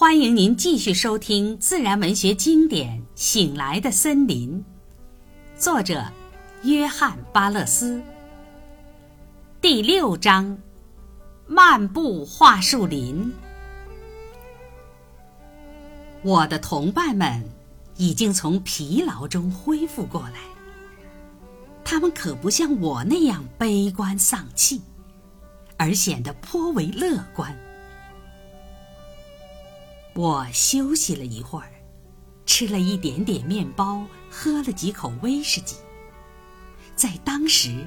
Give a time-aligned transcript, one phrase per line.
[0.00, 4.64] 欢迎您继续收听自然文学经典《醒来的森林》，
[5.62, 6.02] 作者
[6.62, 8.02] 约翰·巴勒斯。
[9.60, 10.56] 第六章：
[11.46, 13.30] 漫步桦树林。
[16.22, 17.44] 我的同伴们
[17.98, 20.40] 已经从疲劳中恢复过来，
[21.84, 24.80] 他们可不像我那样悲观丧气，
[25.76, 27.54] 而显得颇为乐观。
[30.14, 31.72] 我休息了一会儿，
[32.44, 35.76] 吃了一点点面包，喝了几口威士忌。
[36.94, 37.86] 在当时，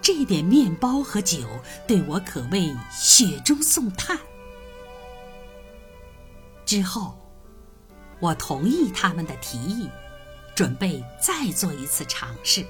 [0.00, 1.46] 这点面包和酒
[1.86, 4.18] 对我可谓雪中送炭。
[6.64, 7.16] 之后，
[8.18, 9.88] 我同意他们的提议，
[10.56, 12.66] 准备再做一次尝试，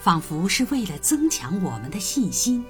[0.00, 2.64] 仿佛是为了增强我们的信心。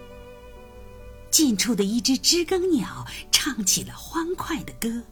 [1.31, 5.03] 近处的一只知更鸟唱起了欢快的歌，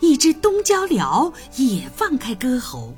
[0.00, 2.94] 一只东郊鸟也放开歌喉，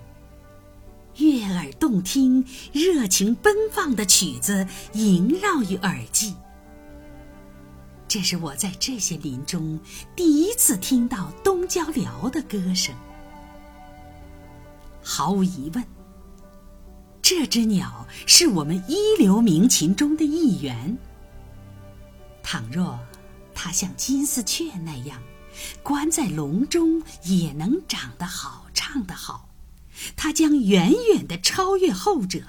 [1.17, 6.35] 悦耳动听、热情奔放的曲子萦绕于耳际。
[8.07, 9.81] 这是我在这些林中
[10.15, 12.95] 第一次听到东郊鸟的歌声。
[15.03, 15.85] 毫无疑问，
[17.21, 20.97] 这只鸟是我们一流鸣禽中的一员。
[22.53, 23.01] 倘若
[23.55, 25.23] 它像金丝雀那样，
[25.83, 29.49] 关在笼中也能长得好、唱得好，
[30.17, 32.43] 它将远远的超越后者。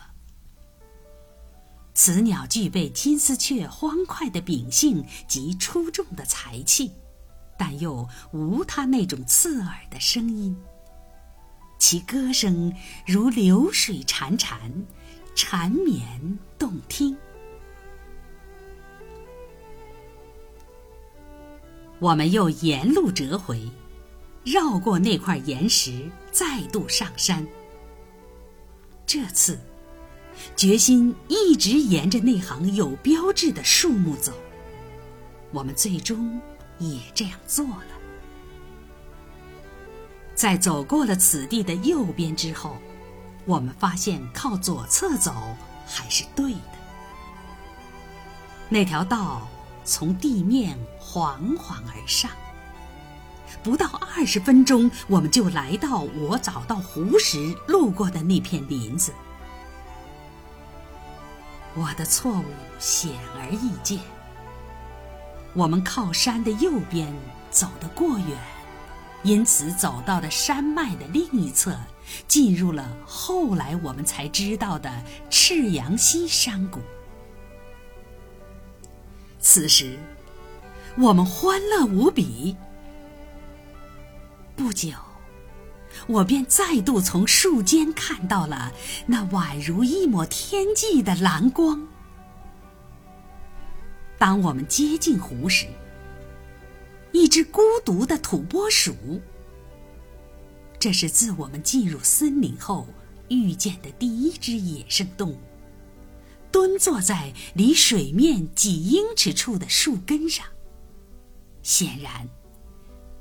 [1.94, 6.92] 此鸟具备金丝雀欢快的秉性及出众的才气，
[7.58, 10.54] 但又无它那种刺耳的声音。
[11.80, 12.74] 其歌声
[13.08, 14.70] 如流水潺潺，
[15.34, 17.18] 缠绵动听。
[22.04, 23.72] 我们又沿路折回，
[24.44, 27.48] 绕过那块岩石，再度上山。
[29.06, 29.58] 这次，
[30.54, 34.34] 决心一直沿着那行有标志的树木走。
[35.54, 36.42] 我们最终
[36.78, 37.88] 也这样做了。
[40.36, 42.76] 在走过了此地的右边之后，
[43.46, 45.34] 我们发现靠左侧走
[45.88, 46.60] 还是对的。
[48.68, 49.48] 那条道。
[49.84, 52.32] 从地面缓缓而上，
[53.62, 59.12] 不到二十分钟，我们就来到我找到湖时路过的那片林子。
[61.76, 62.46] 我的错误
[62.80, 64.00] 显而易见，
[65.54, 67.12] 我们靠山的右边
[67.50, 68.38] 走得过远，
[69.24, 71.76] 因此走到了山脉的另一侧，
[72.28, 74.92] 进入了后来我们才知道的
[75.30, 76.80] 赤阳溪山谷。
[79.44, 80.00] 此时，
[80.98, 82.56] 我们欢乐无比。
[84.56, 84.90] 不久，
[86.08, 88.72] 我便再度从树间看到了
[89.06, 91.86] 那宛如一抹天际的蓝光。
[94.18, 95.68] 当我们接近湖时，
[97.12, 98.96] 一只孤独的土拨鼠——
[100.80, 102.88] 这是自我们进入森林后
[103.28, 105.38] 遇见的第一只野生动物。
[106.54, 110.46] 蹲坐在离水面几英尺处的树根上，
[111.64, 112.30] 显然，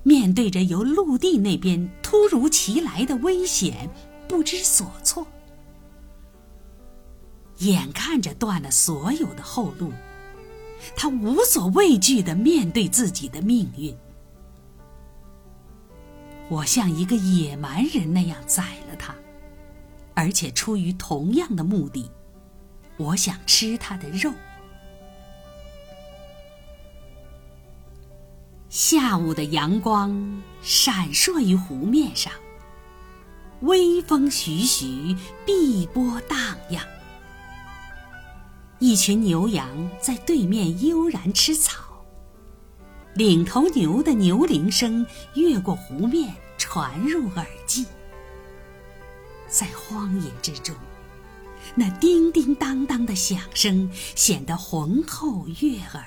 [0.02, 3.88] 面对着由陆地那边突如其来的危险，
[4.28, 5.26] 不知所措。
[7.60, 9.90] 眼看着断了所有的后路，
[10.94, 13.96] 他无所畏惧的面对自己的命运。
[16.50, 19.14] 我像一个野蛮人那样宰了他，
[20.12, 22.10] 而且出于同样的目的。
[23.02, 24.32] 我想吃它的肉。
[28.68, 32.32] 下午的阳光闪烁于湖面上，
[33.60, 36.38] 微风徐徐，碧波荡
[36.70, 36.86] 漾。
[38.78, 39.68] 一群牛羊
[40.00, 42.04] 在对面悠然吃草，
[43.14, 47.86] 领头牛的牛铃声越过湖面传入耳际，
[49.48, 50.74] 在荒野之中。
[51.74, 56.04] 那叮叮当当的响声显得浑厚悦耳。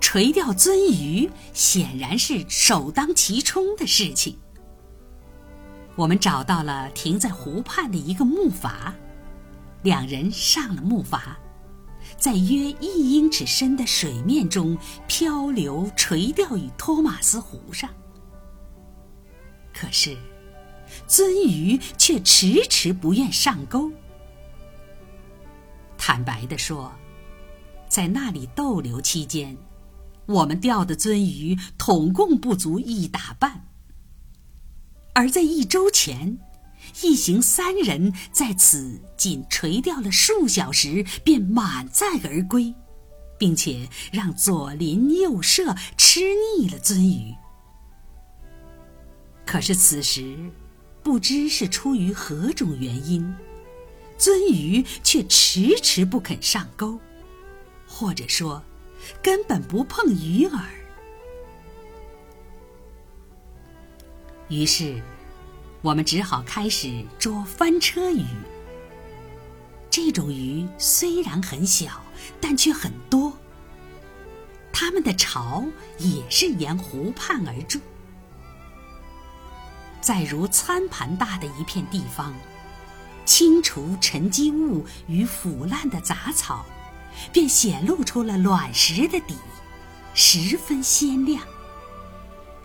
[0.00, 4.38] 垂钓鳟鱼显然是首当其冲的事情。
[5.96, 8.92] 我们找到了停在湖畔的一个木筏，
[9.82, 11.20] 两人上了木筏，
[12.16, 14.78] 在约一英尺深的水面中
[15.08, 17.90] 漂流垂钓于托马斯湖上。
[19.74, 20.16] 可是。
[21.08, 23.90] 鳟鱼却迟迟不愿上钩。
[25.98, 26.92] 坦白地说，
[27.88, 29.56] 在那里逗留期间，
[30.26, 33.64] 我们钓的鳟鱼统共不足一打半。
[35.14, 36.38] 而在一周前，
[37.02, 42.74] 一行三人在此仅垂钓了数小时，便满载而归，
[43.38, 46.20] 并且让左邻右舍吃
[46.58, 47.34] 腻了鳟鱼。
[49.46, 50.36] 可是此时，
[51.06, 53.32] 不知是出于何种原因，
[54.18, 56.98] 鳟鱼却迟迟不肯上钩，
[57.86, 58.60] 或者说，
[59.22, 60.64] 根本不碰鱼饵。
[64.48, 65.00] 于是，
[65.80, 68.24] 我们只好开始捉翻车鱼。
[69.88, 72.02] 这种鱼虽然很小，
[72.40, 73.32] 但却很多。
[74.72, 75.64] 它们的巢
[76.00, 77.78] 也是沿湖畔而筑。
[80.06, 82.32] 在如餐盘大的一片地方，
[83.24, 86.64] 清除沉积物与腐烂的杂草，
[87.32, 89.34] 便显露出了卵石的底，
[90.14, 91.42] 十分鲜亮。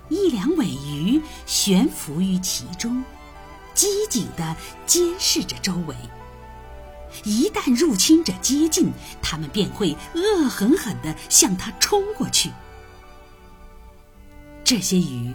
[0.07, 3.03] 一两尾鱼悬浮于其中，
[3.73, 4.55] 机警地
[4.85, 5.95] 监视着周围。
[7.23, 12.51] 一旦入侵者接近，它们便会恶狠狠地向它冲过去。
[14.63, 15.33] 这些鱼。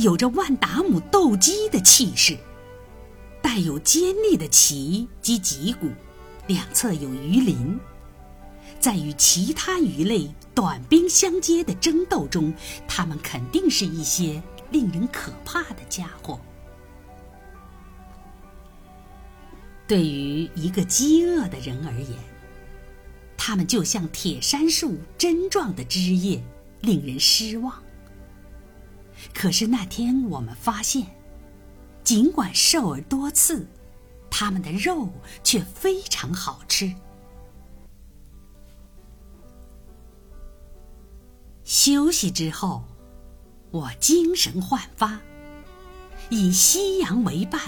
[0.00, 2.36] 有着万达姆斗鸡的气势，
[3.42, 5.88] 带有尖利的鳍及脊骨，
[6.46, 7.78] 两侧有鱼鳞。
[8.78, 12.54] 在与其他鱼类短兵相接的争斗中，
[12.86, 14.40] 它们肯定是一些
[14.70, 16.38] 令人可怕的家伙。
[19.88, 22.18] 对于一个饥饿的人而言，
[23.36, 26.40] 它们就像铁杉树针状的枝叶，
[26.82, 27.82] 令人失望。
[29.34, 31.06] 可是那天我们发现，
[32.02, 33.66] 尽管瘦而多刺，
[34.30, 35.08] 它们的肉
[35.42, 36.94] 却非常好吃。
[41.64, 42.84] 休息之后，
[43.70, 45.20] 我精神焕发，
[46.30, 47.60] 以夕阳为伴，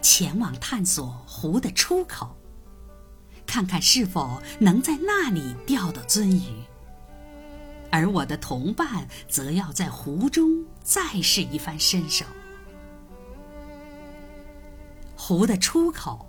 [0.00, 2.36] 前往探索湖的出口，
[3.46, 6.67] 看看是否能在那里钓到鳟鱼。
[7.90, 12.24] 而我的同伴则要在湖中再试一番身手。
[15.16, 16.26] 湖的出口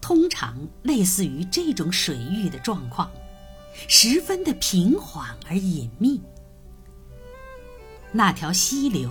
[0.00, 3.10] 通常类似于这种水域的状况，
[3.88, 6.20] 十分的平缓而隐秘。
[8.12, 9.10] 那条溪流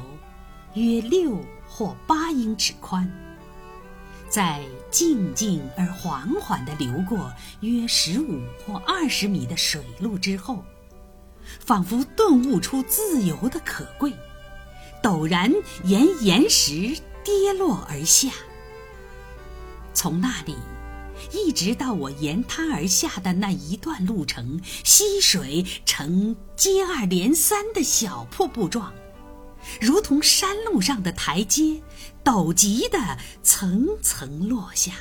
[0.74, 3.10] 约六或八英尺宽，
[4.28, 4.62] 在
[4.92, 7.32] 静静而缓缓地流过
[7.62, 10.64] 约十五或二十米的水路之后。
[11.60, 14.14] 仿佛顿悟出自由的可贵，
[15.02, 15.54] 陡然
[15.84, 18.30] 沿岩石跌落而下。
[19.94, 20.56] 从那里
[21.34, 28.94] 一直到我沿滩而下的那一段路程，溪水呈接二连三的小瀑布状，
[29.82, 31.82] 如同山路上的台阶，
[32.24, 34.94] 陡急的层层落下。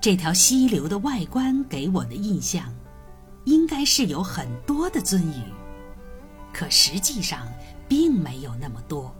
[0.00, 2.72] 这条溪流的外观给我的印象。
[3.44, 5.52] 应该是有很多的鳟鱼，
[6.52, 7.46] 可实际上
[7.88, 9.14] 并没有那么多。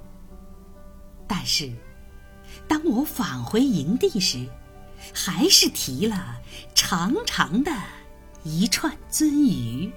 [1.26, 1.73] 但是，
[2.69, 4.47] 当我返回营地时，
[5.12, 6.41] 还是提了
[6.75, 7.71] 长长的
[8.43, 9.93] 一串鳟鱼。